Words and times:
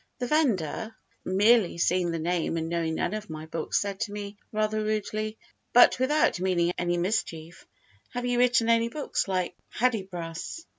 The 0.17 0.25
vendor, 0.25 0.95
merely 1.23 1.77
seeing 1.77 2.09
the 2.09 2.17
name 2.17 2.57
and 2.57 2.69
knowing 2.69 2.95
none 2.95 3.13
of 3.13 3.29
my 3.29 3.45
books, 3.45 3.79
said 3.79 3.99
to 3.99 4.11
me, 4.11 4.35
rather 4.51 4.83
rudely, 4.83 5.37
but 5.73 5.99
without 5.99 6.39
meaning 6.39 6.73
any 6.75 6.97
mischief: 6.97 7.67
"Have 8.13 8.25
you 8.25 8.39
written 8.39 8.67
any 8.67 8.89
books 8.89 9.27
like 9.27 9.55
Hudibras?" 9.69 10.65